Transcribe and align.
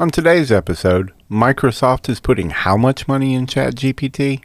On 0.00 0.10
today's 0.10 0.52
episode, 0.52 1.12
Microsoft 1.28 2.08
is 2.08 2.20
putting 2.20 2.50
how 2.50 2.76
much 2.76 3.08
money 3.08 3.34
in 3.34 3.46
ChatGPT? 3.46 4.44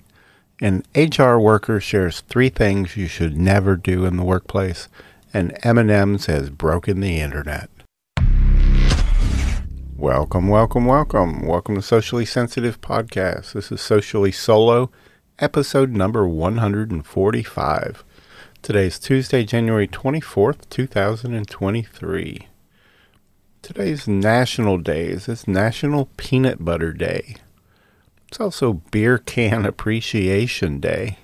An 0.59 0.81
HR 0.95 1.37
worker 1.37 1.79
shares 1.79 2.21
three 2.21 2.49
things 2.49 2.97
you 2.97 3.05
should 3.05 3.37
never 3.37 3.75
do 3.75 4.03
in 4.05 4.17
the 4.17 4.23
workplace, 4.23 4.87
and 5.31 5.55
M&M's 5.61 6.25
has 6.25 6.49
broken 6.49 7.01
the 7.01 7.19
internet. 7.19 7.69
Welcome, 9.95 10.47
welcome, 10.47 10.87
welcome. 10.87 11.45
Welcome 11.45 11.75
to 11.75 11.83
Socially 11.83 12.25
Sensitive 12.25 12.81
Podcast. 12.81 13.53
This 13.53 13.71
is 13.71 13.79
Socially 13.79 14.31
Solo, 14.31 14.89
episode 15.37 15.91
number 15.91 16.27
145. 16.27 18.03
Today 18.63 18.87
is 18.87 18.97
Tuesday, 18.97 19.43
January 19.43 19.87
24th, 19.87 20.67
2023. 20.71 22.47
Today's 23.63 24.07
national 24.09 24.79
days. 24.79 25.29
It's 25.29 25.47
National 25.47 26.09
Peanut 26.17 26.65
Butter 26.65 26.91
Day. 26.91 27.37
It's 28.27 28.41
also 28.41 28.81
Beer 28.91 29.17
Can 29.17 29.65
Appreciation 29.65 30.81
Day. 30.81 31.19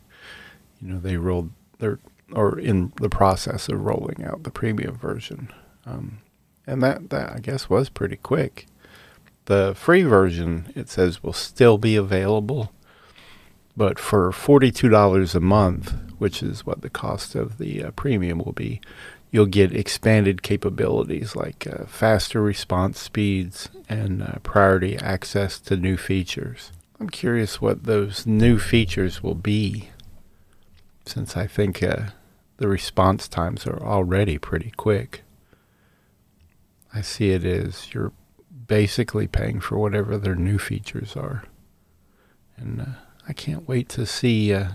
You 0.81 0.93
know, 0.93 0.99
they 0.99 1.17
rolled 1.17 1.51
they're 1.79 1.99
or 2.31 2.57
in 2.57 2.91
the 2.99 3.09
process 3.09 3.69
of 3.69 3.81
rolling 3.81 4.23
out 4.23 4.43
the 4.43 4.51
premium 4.51 4.97
version, 4.97 5.51
um, 5.85 6.19
and 6.65 6.81
that 6.81 7.09
that 7.09 7.33
I 7.33 7.39
guess 7.39 7.69
was 7.69 7.89
pretty 7.89 8.17
quick. 8.17 8.67
The 9.45 9.75
free 9.75 10.01
version, 10.01 10.71
it 10.75 10.89
says, 10.89 11.21
will 11.21 11.33
still 11.33 11.77
be 11.77 11.95
available, 11.95 12.71
but 13.77 13.99
for 13.99 14.31
forty 14.31 14.71
two 14.71 14.89
dollars 14.89 15.35
a 15.35 15.39
month, 15.39 15.93
which 16.17 16.41
is 16.41 16.65
what 16.65 16.81
the 16.81 16.89
cost 16.89 17.35
of 17.35 17.59
the 17.59 17.83
uh, 17.83 17.91
premium 17.91 18.39
will 18.39 18.53
be, 18.53 18.81
you'll 19.35 19.45
get 19.45 19.75
expanded 19.75 20.41
capabilities 20.41 21.35
like 21.35 21.67
uh, 21.67 21.83
faster 21.87 22.41
response 22.41 22.97
speeds 22.97 23.67
and 23.89 24.23
uh, 24.23 24.39
priority 24.43 24.95
access 24.99 25.59
to 25.59 25.75
new 25.75 25.97
features. 25.97 26.71
I'm 27.01 27.09
curious 27.09 27.59
what 27.59 27.83
those 27.83 28.25
new 28.25 28.57
features 28.57 29.21
will 29.21 29.35
be, 29.35 29.89
since 31.05 31.35
I 31.35 31.47
think 31.47 31.83
uh, 31.83 32.11
the 32.59 32.69
response 32.69 33.27
times 33.27 33.67
are 33.67 33.83
already 33.83 34.37
pretty 34.37 34.71
quick. 34.77 35.23
I 36.93 37.01
see 37.01 37.31
it 37.31 37.43
as 37.43 37.93
you're 37.93 38.13
basically 38.67 39.27
paying 39.27 39.59
for 39.59 39.77
whatever 39.77 40.17
their 40.17 40.35
new 40.35 40.57
features 40.57 41.17
are. 41.17 41.43
And 42.55 42.79
uh, 42.79 42.85
I 43.27 43.33
can't 43.33 43.67
wait 43.67 43.89
to 43.89 44.05
see 44.05 44.53
uh, 44.53 44.69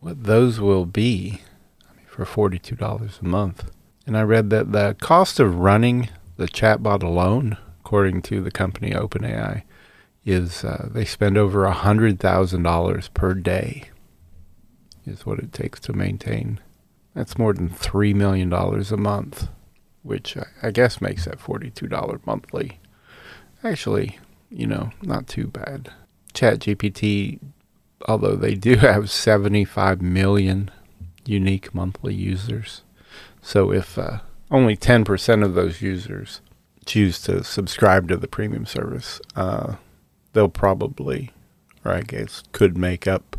what 0.00 0.24
those 0.24 0.60
will 0.60 0.84
be 0.84 1.40
for 2.16 2.48
$42 2.48 3.20
a 3.20 3.24
month. 3.24 3.70
And 4.06 4.16
I 4.16 4.22
read 4.22 4.50
that 4.50 4.72
the 4.72 4.96
cost 5.00 5.38
of 5.38 5.56
running 5.56 6.08
the 6.36 6.48
chatbot 6.48 7.02
alone, 7.02 7.58
according 7.80 8.22
to 8.22 8.40
the 8.40 8.50
company 8.50 8.92
OpenAI, 8.92 9.64
is 10.24 10.64
uh, 10.64 10.88
they 10.90 11.04
spend 11.04 11.36
over 11.36 11.66
$100,000 11.66 13.14
per 13.14 13.34
day, 13.34 13.90
is 15.04 15.26
what 15.26 15.38
it 15.38 15.52
takes 15.52 15.78
to 15.80 15.92
maintain. 15.92 16.60
That's 17.14 17.38
more 17.38 17.52
than 17.52 17.68
$3 17.68 18.14
million 18.14 18.52
a 18.52 18.96
month, 18.96 19.48
which 20.02 20.36
I, 20.62 20.70
guess 20.70 21.00
makes 21.00 21.26
that 21.26 21.38
$42 21.38 22.26
monthly. 22.26 22.80
Actually, 23.62 24.18
you 24.50 24.66
know, 24.66 24.90
not 25.02 25.26
too 25.26 25.48
bad. 25.48 25.90
ChatGPT, 26.32 27.40
although 28.08 28.36
they 28.36 28.54
do 28.54 28.76
have 28.76 29.10
75 29.10 30.00
million 30.00 30.70
unique 31.28 31.74
monthly 31.74 32.14
users. 32.14 32.82
So 33.42 33.72
if 33.72 33.98
uh, 33.98 34.18
only 34.50 34.76
10% 34.76 35.44
of 35.44 35.54
those 35.54 35.82
users 35.82 36.40
choose 36.84 37.20
to 37.22 37.42
subscribe 37.42 38.08
to 38.08 38.16
the 38.16 38.28
premium 38.28 38.66
service, 38.66 39.20
uh, 39.34 39.76
they'll 40.32 40.48
probably, 40.48 41.30
or 41.84 41.92
I 41.92 42.02
guess, 42.02 42.42
could 42.52 42.76
make 42.76 43.06
up 43.06 43.36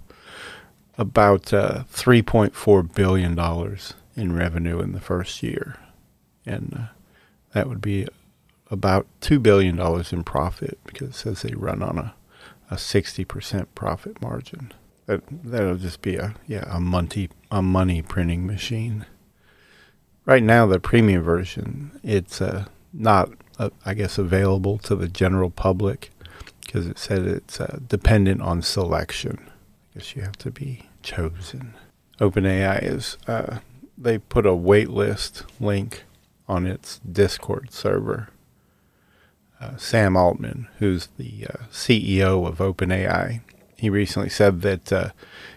about 0.98 1.54
uh, 1.54 1.84
$3.4 1.94 2.94
billion 2.94 3.38
in 4.16 4.36
revenue 4.36 4.80
in 4.80 4.94
the 4.94 5.00
first 5.00 5.44
year. 5.44 5.78
And 6.46 6.74
uh, 6.78 6.86
that 7.54 7.70
would 7.70 7.82
be 7.82 8.08
about 8.70 9.08
$2 9.22 9.42
billion 9.42 9.80
in 10.12 10.24
profit 10.24 10.80
because 10.86 11.10
it 11.10 11.16
says 11.16 11.42
they 11.42 11.54
run 11.54 11.82
on 11.82 11.98
a, 11.98 12.16
a 12.70 12.76
60% 12.76 13.68
profit 13.76 14.22
margin. 14.22 14.74
That 15.08 15.22
that'll 15.30 15.78
just 15.78 16.02
be 16.02 16.16
a 16.16 16.36
yeah 16.48 16.66
a 16.68 16.80
money 16.80 17.30
a 17.50 17.62
money 17.62 18.02
printing 18.02 18.46
machine. 18.46 19.06
Right 20.26 20.44
now, 20.44 20.66
the 20.68 20.80
premium 20.80 21.24
version 21.24 22.00
it's 22.04 22.42
uh, 22.42 22.66
not 22.94 23.30
uh, 23.58 23.70
I 23.86 23.94
guess 23.94 24.18
available 24.18 24.78
to 24.80 24.96
the 24.96 25.08
general 25.08 25.50
public 25.50 26.12
because 26.62 26.88
it 26.88 27.00
said 27.00 27.26
it's 27.26 27.60
uh, 27.60 27.80
dependent 27.88 28.42
on 28.42 28.62
selection. 28.62 29.50
I 29.50 30.00
guess 30.00 30.16
you 30.16 30.22
have 30.22 30.38
to 30.38 30.52
be 30.52 30.84
chosen. 31.02 31.74
OpenAI 32.20 32.84
is 32.84 33.18
uh, 33.28 33.60
they 33.98 34.18
put 34.18 34.46
a 34.46 34.50
waitlist 34.52 35.44
link 35.60 36.04
on 36.48 36.66
its 36.68 37.00
Discord 37.00 37.72
server. 37.72 38.30
Uh, 39.60 39.76
Sam 39.78 40.16
Altman, 40.16 40.68
who's 40.78 41.08
the 41.18 41.48
uh, 41.48 41.64
CEO 41.72 42.48
of 42.48 42.60
OpenAI, 42.60 43.42
he 43.78 43.90
recently 43.90 44.30
said 44.30 44.62
that 44.62 44.92
uh, 44.92 45.10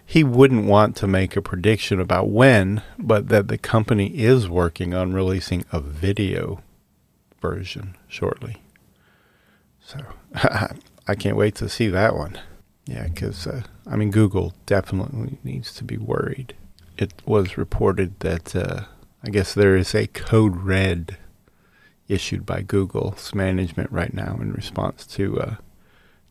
he 0.05 0.23
wouldn't 0.23 0.67
want 0.67 0.95
to 0.97 1.07
make 1.07 1.37
a 1.37 1.43
prediction 1.43 2.01
about 2.01 2.29
when, 2.29 2.83
but 2.99 3.29
that 3.29 3.49
the 3.49 3.59
company 3.59 4.09
is 4.19 4.49
working 4.49 4.93
on 4.93 5.15
releasing 5.15 5.65
a 5.73 5.81
video 5.81 6.63
version 7.41 7.97
shortly. 8.09 8.57
So 9.81 10.01
I 11.07 11.15
can't 11.15 11.37
wait 11.37 11.55
to 11.57 11.69
see 11.69 11.89
that 11.89 12.15
one. 12.15 12.39
Yeah, 12.87 13.05
because 13.05 13.47
uh, 13.47 13.63
I 13.87 13.97
mean, 13.97 14.11
Google 14.11 14.55
definitely 14.67 15.39
needs 15.45 15.73
to 15.75 15.85
be 15.85 15.97
worried. 15.97 16.55
It 16.99 17.15
was 17.25 17.57
reported 17.57 18.19
that 18.21 18.55
uh, 18.55 18.85
I 19.23 19.31
guess 19.31 19.55
there 19.55 19.77
is 19.77 19.95
a 19.95 20.09
code 20.09 20.57
red 20.57 21.17
issued 22.09 22.45
by 22.45 22.63
Google's 22.63 23.35
management 23.35 23.91
right 23.93 24.13
now 24.13 24.39
in 24.41 24.53
response 24.53 25.07
to 25.07 25.41
uh, 25.41 25.55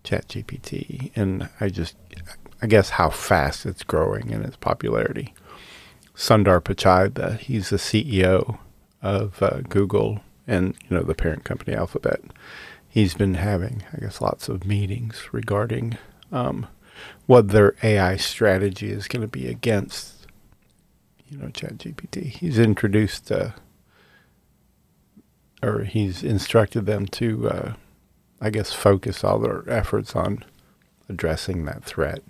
ChatGPT, 0.03 1.11
and 1.15 1.49
I 1.59 1.69
just, 1.69 1.95
I 2.61 2.67
guess, 2.67 2.91
how 2.91 3.09
fast 3.09 3.65
it's 3.65 3.83
growing 3.83 4.29
in 4.29 4.43
its 4.43 4.57
popularity. 4.57 5.33
Sundar 6.15 6.61
Pichai, 6.61 7.13
the, 7.13 7.35
he's 7.35 7.69
the 7.69 7.77
CEO 7.77 8.59
of 9.01 9.41
uh, 9.41 9.61
Google 9.69 10.21
and 10.45 10.75
you 10.89 10.97
know 10.97 11.03
the 11.03 11.15
parent 11.15 11.45
company 11.45 11.75
Alphabet. 11.75 12.21
He's 12.89 13.13
been 13.13 13.35
having, 13.35 13.83
I 13.93 13.99
guess, 13.99 14.19
lots 14.19 14.49
of 14.49 14.65
meetings 14.65 15.29
regarding 15.31 15.97
um, 16.31 16.67
what 17.27 17.49
their 17.49 17.75
AI 17.83 18.17
strategy 18.17 18.89
is 18.89 19.07
going 19.07 19.21
to 19.21 19.27
be 19.27 19.47
against, 19.47 20.25
you 21.29 21.37
know, 21.37 21.47
ChatGPT. 21.47 22.23
He's 22.25 22.57
introduced, 22.57 23.31
uh, 23.31 23.51
or 25.61 25.83
he's 25.83 26.23
instructed 26.23 26.87
them 26.87 27.05
to 27.07 27.49
uh, 27.49 27.73
I 28.41 28.49
guess, 28.49 28.73
focus 28.73 29.23
all 29.23 29.39
their 29.39 29.63
efforts 29.69 30.15
on 30.15 30.45
addressing 31.09 31.65
that 31.65 31.83
threat 31.83 32.21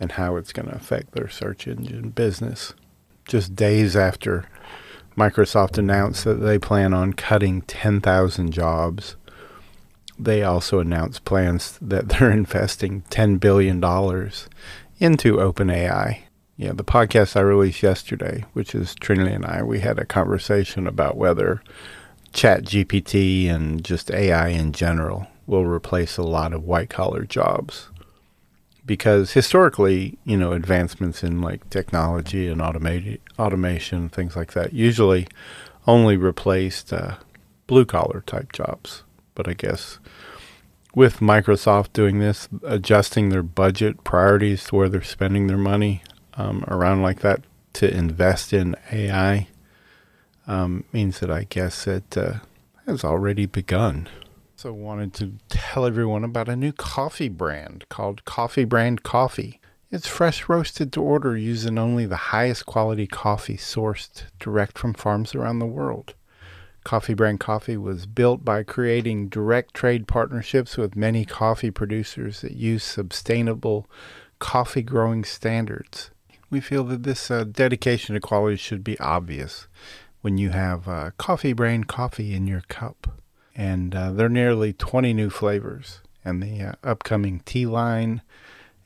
and 0.00 0.12
how 0.12 0.36
it's 0.36 0.52
going 0.52 0.68
to 0.68 0.74
affect 0.74 1.12
their 1.12 1.28
search 1.28 1.66
engine 1.66 2.10
business. 2.10 2.74
Just 3.26 3.54
days 3.54 3.96
after 3.96 4.48
Microsoft 5.16 5.78
announced 5.78 6.24
that 6.24 6.34
they 6.34 6.58
plan 6.58 6.92
on 6.92 7.12
cutting 7.12 7.62
10,000 7.62 8.50
jobs, 8.52 9.16
they 10.18 10.42
also 10.42 10.78
announced 10.78 11.24
plans 11.24 11.78
that 11.80 12.08
they're 12.08 12.30
investing 12.32 13.02
$10 13.10 13.40
billion 13.40 13.76
into 14.98 15.36
OpenAI. 15.36 16.20
Yeah, 16.56 16.72
the 16.72 16.84
podcast 16.84 17.36
I 17.36 17.40
released 17.40 17.82
yesterday, 17.82 18.44
which 18.52 18.74
is 18.74 18.94
Trinity 18.94 19.32
and 19.32 19.44
I, 19.44 19.62
we 19.62 19.80
had 19.80 19.98
a 19.98 20.04
conversation 20.04 20.86
about 20.86 21.16
whether 21.16 21.62
Chat 22.34 22.64
GPT 22.64 23.48
and 23.48 23.84
just 23.84 24.10
AI 24.10 24.48
in 24.48 24.72
general 24.72 25.28
will 25.46 25.64
replace 25.64 26.16
a 26.16 26.22
lot 26.22 26.52
of 26.52 26.64
white 26.64 26.90
collar 26.90 27.24
jobs. 27.24 27.88
Because 28.84 29.32
historically, 29.32 30.18
you 30.24 30.36
know, 30.36 30.52
advancements 30.52 31.22
in 31.22 31.40
like 31.40 31.70
technology 31.70 32.48
and 32.48 32.60
automation, 32.60 34.08
things 34.08 34.36
like 34.36 34.52
that, 34.52 34.72
usually 34.72 35.26
only 35.86 36.16
replaced 36.16 36.92
uh, 36.92 37.14
blue 37.68 37.84
collar 37.84 38.24
type 38.26 38.52
jobs. 38.52 39.04
But 39.36 39.48
I 39.48 39.54
guess 39.54 40.00
with 40.92 41.20
Microsoft 41.20 41.92
doing 41.92 42.18
this, 42.18 42.48
adjusting 42.64 43.28
their 43.28 43.44
budget 43.44 44.02
priorities 44.02 44.64
to 44.64 44.76
where 44.76 44.88
they're 44.88 45.02
spending 45.02 45.46
their 45.46 45.56
money 45.56 46.02
um, 46.34 46.64
around 46.66 47.00
like 47.00 47.20
that 47.20 47.42
to 47.74 47.96
invest 47.96 48.52
in 48.52 48.74
AI 48.92 49.46
um, 50.46 50.84
means 50.92 51.20
that 51.20 51.30
I 51.30 51.44
guess 51.44 51.86
it 51.86 52.16
uh, 52.16 52.34
has 52.86 53.04
already 53.04 53.46
begun. 53.46 54.08
So, 54.56 54.72
wanted 54.72 55.12
to 55.14 55.32
tell 55.48 55.84
everyone 55.84 56.24
about 56.24 56.48
a 56.48 56.56
new 56.56 56.72
coffee 56.72 57.28
brand 57.28 57.84
called 57.88 58.24
Coffee 58.24 58.64
Brand 58.64 59.02
Coffee. 59.02 59.60
It's 59.90 60.06
fresh 60.06 60.48
roasted 60.48 60.92
to 60.92 61.02
order 61.02 61.36
using 61.36 61.78
only 61.78 62.06
the 62.06 62.16
highest 62.16 62.66
quality 62.66 63.06
coffee 63.06 63.56
sourced 63.56 64.24
direct 64.38 64.78
from 64.78 64.94
farms 64.94 65.34
around 65.34 65.58
the 65.58 65.66
world. 65.66 66.14
Coffee 66.84 67.14
Brand 67.14 67.40
Coffee 67.40 67.76
was 67.76 68.06
built 68.06 68.44
by 68.44 68.62
creating 68.62 69.28
direct 69.28 69.74
trade 69.74 70.06
partnerships 70.06 70.76
with 70.76 70.96
many 70.96 71.24
coffee 71.24 71.70
producers 71.70 72.42
that 72.42 72.52
use 72.52 72.84
sustainable 72.84 73.86
coffee 74.38 74.82
growing 74.82 75.24
standards. 75.24 76.10
We 76.50 76.60
feel 76.60 76.84
that 76.84 77.02
this 77.02 77.30
uh, 77.30 77.44
dedication 77.44 78.14
to 78.14 78.20
quality 78.20 78.56
should 78.56 78.84
be 78.84 78.98
obvious 79.00 79.66
when 80.24 80.38
you 80.38 80.48
have 80.48 80.88
uh, 80.88 81.10
Coffee 81.18 81.52
brain 81.52 81.84
Coffee 81.84 82.32
in 82.32 82.46
your 82.46 82.62
cup. 82.62 83.20
And 83.54 83.94
uh, 83.94 84.10
there 84.10 84.24
are 84.24 84.30
nearly 84.30 84.72
20 84.72 85.12
new 85.12 85.28
flavors, 85.28 86.00
and 86.24 86.42
the 86.42 86.62
uh, 86.62 86.72
upcoming 86.82 87.40
tea 87.44 87.66
line, 87.66 88.22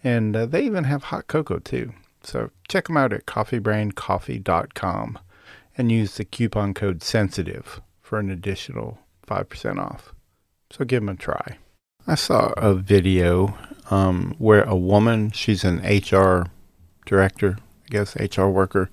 and 0.03 0.35
uh, 0.35 0.47
they 0.47 0.65
even 0.65 0.83
have 0.83 1.05
hot 1.05 1.29
cocoa 1.29 1.61
too. 1.61 1.93
So 2.25 2.51
check 2.67 2.89
them 2.89 2.97
out 2.97 3.13
at 3.13 3.27
coffeebraincoffee.com 3.27 5.19
and 5.77 5.93
use 5.93 6.17
the 6.17 6.25
coupon 6.25 6.75
code 6.75 7.05
SENSITIVE 7.05 7.83
for 8.03 8.19
an 8.19 8.31
additional 8.31 8.99
5% 9.29 9.79
off. 9.79 10.13
So 10.73 10.85
give 10.85 11.03
them 11.03 11.11
a 11.11 11.15
try. 11.15 11.59
I 12.05 12.17
saw 12.17 12.53
a 12.57 12.75
video 12.75 13.57
um, 13.93 14.35
where 14.39 14.65
a 14.65 14.75
woman, 14.75 15.31
she's 15.31 15.63
an 15.63 15.79
HR 15.79 16.51
director, 17.07 17.59
I 17.89 17.93
guess, 17.93 18.17
HR 18.17 18.47
worker, 18.47 18.91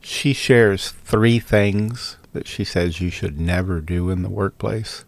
she 0.00 0.32
shares 0.32 0.90
three 0.90 1.38
things 1.38 2.16
that 2.32 2.46
she 2.46 2.64
says 2.64 3.00
you 3.00 3.10
should 3.10 3.38
never 3.38 3.80
do 3.80 4.10
in 4.10 4.22
the 4.22 4.30
workplace. 4.30 5.04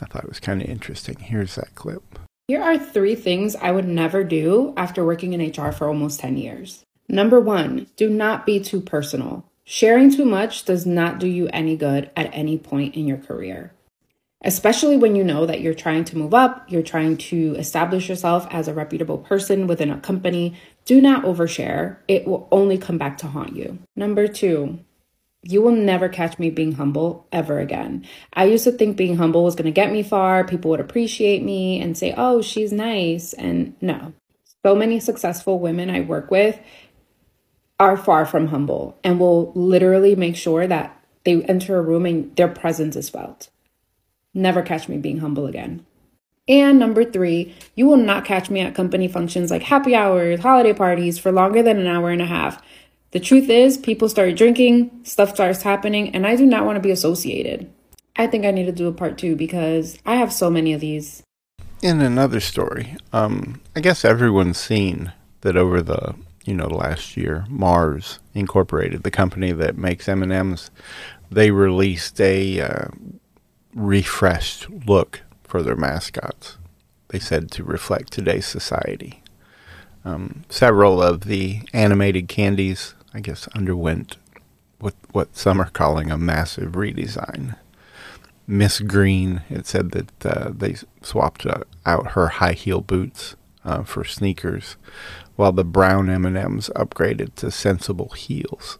I 0.00 0.06
thought 0.06 0.24
it 0.24 0.28
was 0.28 0.40
kind 0.40 0.62
of 0.62 0.68
interesting. 0.68 1.16
Here's 1.16 1.56
that 1.56 1.74
clip. 1.74 2.18
Here 2.46 2.62
are 2.62 2.78
three 2.78 3.14
things 3.14 3.56
I 3.56 3.72
would 3.72 3.88
never 3.88 4.22
do 4.22 4.72
after 4.76 5.04
working 5.04 5.32
in 5.32 5.50
HR 5.50 5.72
for 5.72 5.88
almost 5.88 6.20
10 6.20 6.36
years. 6.36 6.84
Number 7.08 7.40
one, 7.40 7.88
do 7.96 8.08
not 8.08 8.46
be 8.46 8.60
too 8.60 8.80
personal. 8.80 9.44
Sharing 9.64 10.10
too 10.10 10.24
much 10.24 10.64
does 10.64 10.86
not 10.86 11.18
do 11.18 11.26
you 11.26 11.48
any 11.48 11.76
good 11.76 12.10
at 12.16 12.30
any 12.32 12.58
point 12.58 12.94
in 12.94 13.06
your 13.06 13.18
career. 13.18 13.72
Especially 14.42 14.96
when 14.96 15.16
you 15.16 15.24
know 15.24 15.46
that 15.46 15.60
you're 15.60 15.74
trying 15.74 16.04
to 16.04 16.16
move 16.16 16.32
up, 16.32 16.70
you're 16.70 16.82
trying 16.82 17.16
to 17.16 17.56
establish 17.58 18.08
yourself 18.08 18.46
as 18.50 18.68
a 18.68 18.72
reputable 18.72 19.18
person 19.18 19.66
within 19.66 19.90
a 19.90 20.00
company. 20.00 20.54
Do 20.88 21.02
not 21.02 21.24
overshare. 21.24 21.98
It 22.08 22.26
will 22.26 22.48
only 22.50 22.78
come 22.78 22.96
back 22.96 23.18
to 23.18 23.26
haunt 23.26 23.54
you. 23.54 23.78
Number 23.94 24.26
two, 24.26 24.78
you 25.42 25.60
will 25.60 25.72
never 25.72 26.08
catch 26.08 26.38
me 26.38 26.48
being 26.48 26.72
humble 26.72 27.26
ever 27.30 27.58
again. 27.58 28.06
I 28.32 28.46
used 28.46 28.64
to 28.64 28.72
think 28.72 28.96
being 28.96 29.16
humble 29.16 29.44
was 29.44 29.54
going 29.54 29.66
to 29.66 29.70
get 29.70 29.92
me 29.92 30.02
far. 30.02 30.44
People 30.44 30.70
would 30.70 30.80
appreciate 30.80 31.42
me 31.42 31.78
and 31.78 31.96
say, 31.96 32.14
oh, 32.16 32.40
she's 32.40 32.72
nice. 32.72 33.34
And 33.34 33.76
no, 33.82 34.14
so 34.64 34.74
many 34.74 34.98
successful 34.98 35.58
women 35.58 35.90
I 35.90 36.00
work 36.00 36.30
with 36.30 36.58
are 37.78 37.98
far 37.98 38.24
from 38.24 38.46
humble 38.46 38.98
and 39.04 39.20
will 39.20 39.52
literally 39.52 40.16
make 40.16 40.36
sure 40.36 40.66
that 40.66 40.98
they 41.24 41.42
enter 41.42 41.76
a 41.76 41.82
room 41.82 42.06
and 42.06 42.34
their 42.34 42.48
presence 42.48 42.96
is 42.96 43.10
felt. 43.10 43.50
Never 44.32 44.62
catch 44.62 44.88
me 44.88 44.96
being 44.96 45.18
humble 45.18 45.46
again. 45.46 45.84
And 46.48 46.78
number 46.78 47.04
three, 47.04 47.54
you 47.74 47.86
will 47.86 47.98
not 47.98 48.24
catch 48.24 48.48
me 48.48 48.60
at 48.60 48.74
company 48.74 49.06
functions 49.06 49.50
like 49.50 49.62
happy 49.62 49.94
hours, 49.94 50.40
holiday 50.40 50.72
parties 50.72 51.18
for 51.18 51.30
longer 51.30 51.62
than 51.62 51.78
an 51.78 51.86
hour 51.86 52.10
and 52.10 52.22
a 52.22 52.26
half. 52.26 52.62
The 53.10 53.20
truth 53.20 53.48
is, 53.48 53.76
people 53.76 54.08
start 54.08 54.36
drinking, 54.36 54.90
stuff 55.04 55.34
starts 55.34 55.62
happening, 55.62 56.14
and 56.14 56.26
I 56.26 56.36
do 56.36 56.46
not 56.46 56.64
want 56.64 56.76
to 56.76 56.82
be 56.82 56.90
associated. 56.90 57.70
I 58.16 58.26
think 58.26 58.44
I 58.44 58.50
need 58.50 58.66
to 58.66 58.72
do 58.72 58.88
a 58.88 58.92
part 58.92 59.18
two 59.18 59.36
because 59.36 59.98
I 60.04 60.16
have 60.16 60.32
so 60.32 60.50
many 60.50 60.72
of 60.72 60.80
these. 60.80 61.22
In 61.82 62.00
another 62.00 62.40
story, 62.40 62.96
um, 63.12 63.60
I 63.76 63.80
guess 63.80 64.04
everyone's 64.04 64.58
seen 64.58 65.12
that 65.42 65.56
over 65.56 65.80
the 65.80 66.14
you 66.48 66.54
know, 66.54 66.66
last 66.66 67.14
year, 67.14 67.44
Mars 67.50 68.20
Incorporated, 68.32 69.02
the 69.02 69.10
company 69.10 69.52
that 69.52 69.76
makes 69.76 70.08
M&Ms, 70.08 70.70
they 71.30 71.50
released 71.50 72.18
a 72.22 72.62
uh, 72.62 72.88
refreshed 73.74 74.66
look 74.86 75.20
for 75.48 75.62
their 75.62 75.74
mascots. 75.74 76.58
They 77.08 77.18
said 77.18 77.50
to 77.52 77.64
reflect 77.64 78.12
today's 78.12 78.46
society. 78.46 79.22
Um, 80.04 80.44
several 80.48 81.02
of 81.02 81.22
the 81.22 81.62
animated 81.72 82.28
candies, 82.28 82.94
I 83.12 83.20
guess, 83.20 83.48
underwent 83.48 84.16
what 84.78 84.94
what 85.10 85.36
some 85.36 85.60
are 85.60 85.70
calling 85.70 86.10
a 86.10 86.18
massive 86.18 86.72
redesign. 86.72 87.56
Miss 88.46 88.80
Green, 88.80 89.42
it 89.50 89.66
said 89.66 89.90
that 89.90 90.26
uh, 90.26 90.52
they 90.54 90.76
swapped 91.02 91.44
uh, 91.44 91.64
out 91.84 92.12
her 92.12 92.28
high 92.28 92.52
heel 92.52 92.80
boots 92.80 93.34
uh, 93.64 93.82
for 93.82 94.04
sneakers 94.04 94.76
while 95.36 95.52
the 95.52 95.64
brown 95.64 96.08
M&Ms 96.08 96.70
upgraded 96.74 97.34
to 97.36 97.50
sensible 97.50 98.08
heels. 98.10 98.78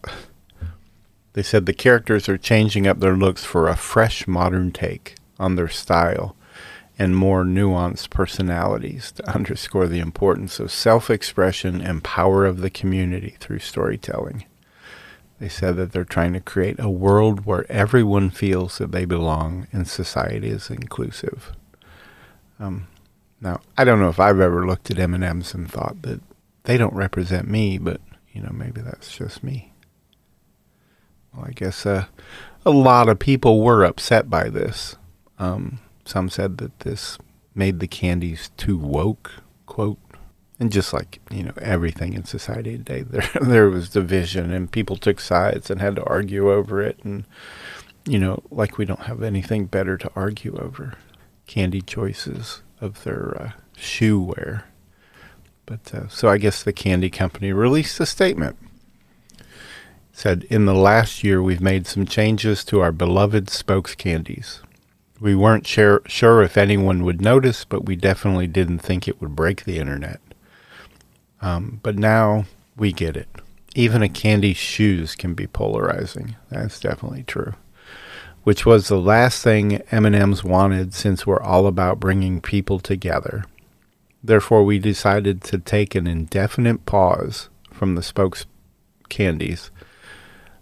They 1.33 1.43
said 1.43 1.65
the 1.65 1.73
characters 1.73 2.27
are 2.27 2.37
changing 2.37 2.87
up 2.87 2.99
their 2.99 3.15
looks 3.15 3.45
for 3.45 3.67
a 3.67 3.77
fresh 3.77 4.27
modern 4.27 4.71
take 4.71 5.15
on 5.39 5.55
their 5.55 5.69
style 5.69 6.35
and 6.99 7.15
more 7.15 7.45
nuanced 7.45 8.09
personalities 8.09 9.13
to 9.13 9.27
underscore 9.33 9.87
the 9.87 10.01
importance 10.01 10.59
of 10.59 10.69
self-expression 10.69 11.81
and 11.81 12.03
power 12.03 12.45
of 12.45 12.59
the 12.59 12.69
community 12.69 13.37
through 13.39 13.59
storytelling. 13.59 14.43
They 15.39 15.47
said 15.47 15.77
that 15.77 15.93
they're 15.93 16.03
trying 16.03 16.33
to 16.33 16.41
create 16.41 16.77
a 16.77 16.89
world 16.89 17.45
where 17.45 17.65
everyone 17.71 18.29
feels 18.29 18.77
that 18.77 18.91
they 18.91 19.05
belong 19.05 19.67
and 19.71 19.87
society 19.87 20.49
is 20.49 20.69
inclusive. 20.69 21.53
Um, 22.59 22.87
now, 23.39 23.61
I 23.77 23.85
don't 23.85 24.01
know 24.01 24.09
if 24.09 24.19
I've 24.19 24.41
ever 24.41 24.67
looked 24.67 24.91
at 24.91 24.99
M&Ms 24.99 25.53
and 25.53 25.71
thought 25.71 26.01
that 26.01 26.19
they 26.63 26.77
don't 26.77 26.93
represent 26.93 27.47
me, 27.47 27.77
but 27.77 28.01
you 28.33 28.41
know, 28.41 28.51
maybe 28.51 28.81
that's 28.81 29.15
just 29.15 29.41
me. 29.41 29.71
Well, 31.33 31.45
I 31.47 31.51
guess 31.51 31.85
uh, 31.85 32.07
a 32.65 32.71
lot 32.71 33.07
of 33.07 33.17
people 33.17 33.61
were 33.61 33.85
upset 33.85 34.29
by 34.29 34.49
this. 34.49 34.97
Um, 35.37 35.79
some 36.09 36.29
said 36.29 36.57
that 36.57 36.79
this 36.79 37.17
made 37.55 37.79
the 37.79 37.87
candies 37.87 38.51
too 38.57 38.77
woke, 38.77 39.31
quote. 39.65 39.99
And 40.59 40.71
just 40.71 40.91
like 40.91 41.19
you 41.31 41.43
know 41.43 41.53
everything 41.61 42.13
in 42.13 42.25
society 42.25 42.77
today, 42.77 43.01
there 43.09 43.29
there 43.41 43.69
was 43.69 43.89
division, 43.89 44.51
and 44.51 44.71
people 44.71 44.97
took 44.97 45.19
sides 45.19 45.69
and 45.69 45.79
had 45.79 45.95
to 45.95 46.03
argue 46.03 46.51
over 46.51 46.81
it, 46.81 46.99
and 47.03 47.25
you 48.05 48.19
know, 48.19 48.43
like 48.51 48.77
we 48.77 48.85
don't 48.85 49.01
have 49.03 49.23
anything 49.23 49.65
better 49.65 49.97
to 49.97 50.11
argue 50.15 50.57
over. 50.57 50.95
Candy 51.47 51.81
choices 51.81 52.61
of 52.81 53.03
their 53.03 53.41
uh, 53.41 53.51
shoe 53.75 54.19
wear 54.19 54.65
but 55.69 55.93
uh, 55.93 56.07
so 56.07 56.29
I 56.29 56.39
guess 56.39 56.63
the 56.63 56.73
candy 56.73 57.11
company 57.11 57.53
released 57.53 57.99
a 57.99 58.07
statement. 58.07 58.57
Said, 60.11 60.43
In 60.49 60.65
the 60.65 60.73
last 60.73 61.23
year, 61.23 61.43
we've 61.43 61.61
made 61.61 61.85
some 61.85 62.07
changes 62.07 62.65
to 62.65 62.81
our 62.81 62.91
beloved 62.91 63.51
spokes 63.51 63.93
candies. 63.93 64.63
We 65.19 65.35
weren't 65.35 65.67
sure, 65.67 66.01
sure 66.05 66.41
if 66.41 66.57
anyone 66.57 67.03
would 67.03 67.21
notice, 67.21 67.65
but 67.65 67.85
we 67.85 67.95
definitely 67.95 68.47
didn't 68.47 68.79
think 68.79 69.07
it 69.07 69.19
would 69.19 69.35
break 69.35 69.65
the 69.65 69.77
internet. 69.77 70.21
Um, 71.41 71.79
but 71.83 71.97
now 71.97 72.45
we 72.77 72.91
get 72.91 73.17
it. 73.17 73.27
Even 73.75 74.01
a 74.01 74.09
candy's 74.09 74.57
shoes 74.57 75.15
can 75.15 75.33
be 75.33 75.47
polarizing. 75.47 76.35
That's 76.49 76.79
definitely 76.79 77.23
true. 77.23 77.53
Which 78.43 78.65
was 78.65 78.87
the 78.87 78.99
last 78.99 79.43
thing 79.43 79.81
M&M's 79.91 80.43
wanted 80.43 80.93
since 80.93 81.27
we're 81.27 81.41
all 81.41 81.67
about 81.67 81.99
bringing 81.99 82.41
people 82.41 82.79
together. 82.79 83.43
Therefore, 84.23 84.63
we 84.63 84.79
decided 84.79 85.43
to 85.43 85.57
take 85.59 85.95
an 85.95 86.07
indefinite 86.07 86.85
pause 86.85 87.49
from 87.71 87.95
the 87.95 88.03
spokes 88.03 88.45
candies. 89.07 89.71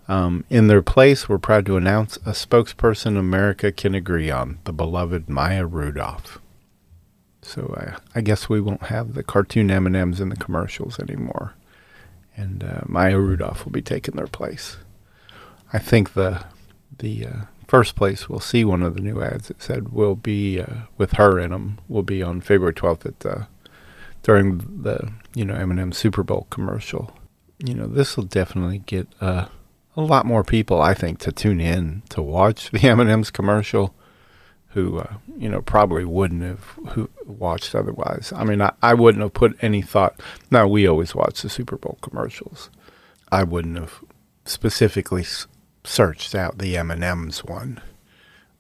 Um, 0.08 0.46
in 0.50 0.68
their 0.68 0.82
place, 0.82 1.28
we're 1.28 1.38
proud 1.38 1.66
to 1.66 1.78
announce 1.78 2.18
a 2.18 2.32
spokesperson 2.32 3.18
America 3.18 3.72
can 3.72 3.94
agree 3.94 4.32
on, 4.32 4.60
the 4.64 4.72
beloved 4.72 5.28
Maya 5.28 5.66
Rudolph. 5.66 6.40
So 7.42 7.74
I, 7.78 8.20
I 8.20 8.22
guess 8.22 8.50
we 8.50 8.62
won't 8.62 8.84
have 8.84 9.14
the 9.14 9.24
cartoon 9.24 9.70
M 9.70 9.86
and 9.86 9.96
M's 9.96 10.22
in 10.22 10.30
the 10.30 10.36
commercials 10.36 11.00
anymore, 11.00 11.54
and 12.36 12.64
uh, 12.64 12.82
Maya 12.86 13.20
Rudolph 13.20 13.66
will 13.66 13.72
be 13.72 13.82
taking 13.82 14.16
their 14.16 14.28
place. 14.28 14.78
I 15.74 15.80
think 15.80 16.14
the 16.14 16.46
the 17.00 17.26
uh, 17.26 17.42
first 17.68 17.96
place 17.96 18.28
we'll 18.28 18.40
see 18.40 18.64
one 18.64 18.82
of 18.82 18.96
the 18.96 19.02
new 19.02 19.22
ads 19.22 19.50
that 19.50 19.62
said 19.62 19.90
we'll 19.90 20.16
be 20.16 20.60
uh, 20.60 20.84
with 20.98 21.14
her 21.14 21.40
in 21.40 21.52
them 21.52 21.80
will 21.88 22.04
be 22.04 22.24
on 22.24 22.42
February 22.42 22.74
12th 22.74 23.06
at 23.06 23.26
uh, 23.26 23.46
during 24.24 24.82
the 24.84 25.12
you 25.34 25.46
know 25.46 25.56
M&M 25.56 25.92
Super 25.92 26.24
Bowl 26.24 26.48
commercial. 26.50 27.14
You 27.60 27.74
know 27.74 27.88
this 27.88 28.16
will 28.18 28.26
definitely 28.26 28.80
get 28.80 29.08
uh, 29.22 29.48
a 29.98 30.02
lot 30.02 30.26
more 30.26 30.44
people 30.44 30.80
I 30.80 30.94
think 30.94 31.20
to 31.20 31.32
tune 31.32 31.60
in 31.60 32.04
to 32.10 32.22
watch 32.22 32.70
the 32.70 32.80
M&M's 32.88 33.32
commercial 33.32 33.94
who 34.70 35.00
uh, 35.00 35.16
you 35.38 35.50
know 35.50 35.62
probably 35.62 36.06
wouldn't 36.06 36.44
have 36.44 37.08
watched 37.26 37.74
otherwise. 37.74 38.32
I 38.36 38.44
mean 38.44 38.62
I, 38.62 38.72
I 38.82 38.94
wouldn't 38.94 39.24
have 39.24 39.34
put 39.34 39.58
any 39.62 39.82
thought. 39.82 40.20
Now 40.52 40.68
we 40.68 40.88
always 40.88 41.16
watch 41.16 41.42
the 41.42 41.50
Super 41.50 41.78
Bowl 41.78 41.98
commercials. 42.02 42.70
I 43.32 43.44
wouldn't 43.44 43.78
have 43.78 44.00
specifically 44.46 45.26
searched 45.84 46.36
out 46.36 46.60
the 46.60 46.78
M&M's 46.78 47.44
one, 47.44 47.82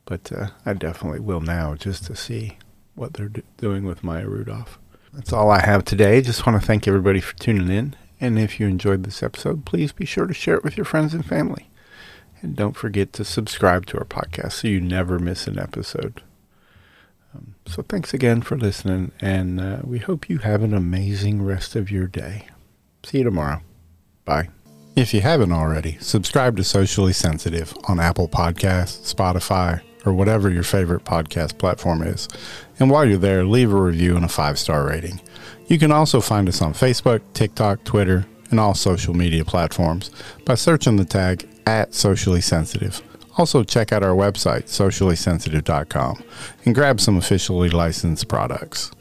but 0.06 0.32
uh, 0.32 0.48
I 0.66 0.74
definitely 0.74 1.20
will 1.20 1.42
now 1.42 1.76
just 1.76 2.06
to 2.06 2.16
see 2.16 2.58
what 2.96 3.14
they're 3.14 3.30
do- 3.30 3.44
doing 3.58 3.86
with 3.86 4.04
Maya 4.04 4.28
Rudolph. 4.28 4.80
That's 5.14 5.32
all 5.32 5.50
I 5.52 5.60
have 5.62 5.86
today. 5.86 6.22
Just 6.22 6.46
want 6.46 6.60
to 6.60 6.66
thank 6.66 6.88
everybody 6.88 7.22
for 7.22 7.36
tuning 7.38 7.70
in. 7.70 7.96
And 8.20 8.40
if 8.40 8.60
you 8.60 8.68
enjoyed 8.68 9.04
this 9.04 9.22
episode, 9.22 9.66
please 9.66 9.92
be 9.92 10.06
sure 10.06 10.26
to 10.26 10.34
share 10.34 10.56
it 10.56 10.64
with 10.64 10.78
your 10.78 10.86
friends 10.86 11.14
and 11.14 11.26
family. 11.26 11.70
And 12.42 12.56
don't 12.56 12.76
forget 12.76 13.14
to 13.14 13.24
subscribe 13.24 13.86
to 13.88 13.98
our 13.98 14.06
podcast 14.06 14.54
so 14.54 14.68
you 14.68 14.82
never 14.82 15.20
miss 15.20 15.48
an 15.48 15.60
episode. 15.60 16.22
Um, 17.34 17.56
so 17.66 17.84
thanks 17.84 18.14
again 18.14 18.42
for 18.42 18.58
listening, 18.58 19.12
and 19.20 19.60
uh, 19.60 19.80
we 19.84 20.00
hope 20.00 20.30
you 20.30 20.40
have 20.40 20.64
an 20.64 20.74
amazing 20.74 21.42
rest 21.44 21.76
of 21.76 21.92
your 21.92 22.08
day. 22.08 22.48
See 23.04 23.20
you 23.20 23.24
tomorrow. 23.24 23.62
Bye. 24.26 24.50
If 24.96 25.14
you 25.14 25.22
haven't 25.22 25.52
already, 25.52 25.98
subscribe 26.00 26.58
to 26.58 26.64
Socially 26.64 27.14
Sensitive 27.14 27.76
on 27.88 28.00
Apple 28.00 28.28
Podcasts, 28.28 29.14
Spotify, 29.14 29.82
or 30.06 30.14
whatever 30.14 30.50
your 30.50 30.64
favorite 30.64 31.04
podcast 31.04 31.58
platform 31.58 32.02
is. 32.02 32.28
And 32.80 32.90
while 32.90 33.06
you're 33.06 33.18
there, 33.18 33.44
leave 33.44 33.72
a 33.72 33.76
review 33.76 34.16
and 34.16 34.26
a 34.26 34.30
five 34.30 34.58
star 34.58 34.88
rating. 34.88 35.22
You 35.68 35.78
can 35.78 35.92
also 35.92 36.22
find 36.22 36.48
us 36.48 36.62
on 36.62 36.74
Facebook, 36.74 37.22
TikTok, 37.34 37.84
Twitter, 37.84 38.26
and 38.50 38.60
all 38.60 38.74
social 38.74 39.14
media 39.14 39.44
platforms 39.44 40.12
by 40.46 40.56
searching 40.56 40.96
the 40.96 41.06
tag 41.06 41.48
at 41.66 41.94
Socially 41.94 42.40
Sensitive. 42.40 43.02
Also, 43.38 43.64
check 43.64 43.92
out 43.92 44.02
our 44.02 44.16
website, 44.16 44.64
sociallysensitive.com, 44.64 46.24
and 46.66 46.74
grab 46.74 47.00
some 47.00 47.18
officially 47.18 47.70
licensed 47.70 48.28
products. 48.28 48.92